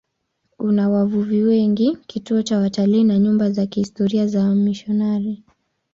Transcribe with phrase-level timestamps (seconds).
[0.59, 5.43] Una wavuvi wengi, kituo cha watalii na nyumba za kihistoria za wamisionari.